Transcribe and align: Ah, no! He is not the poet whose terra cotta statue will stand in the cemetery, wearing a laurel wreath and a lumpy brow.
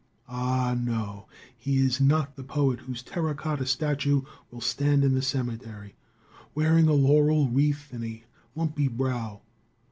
Ah, 0.27 0.75
no! 0.75 1.27
He 1.55 1.77
is 1.77 2.01
not 2.01 2.35
the 2.35 2.43
poet 2.43 2.79
whose 2.79 3.03
terra 3.03 3.35
cotta 3.35 3.67
statue 3.67 4.23
will 4.49 4.59
stand 4.59 5.03
in 5.03 5.13
the 5.13 5.21
cemetery, 5.21 5.93
wearing 6.55 6.87
a 6.87 6.93
laurel 6.93 7.47
wreath 7.47 7.89
and 7.93 8.03
a 8.05 8.23
lumpy 8.55 8.87
brow. 8.87 9.41